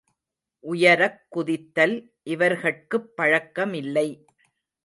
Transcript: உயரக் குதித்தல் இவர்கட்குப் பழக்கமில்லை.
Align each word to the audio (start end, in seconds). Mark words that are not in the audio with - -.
உயரக் 0.63 1.19
குதித்தல் 1.29 1.95
இவர்கட்குப் 2.25 3.09
பழக்கமில்லை. 3.17 4.07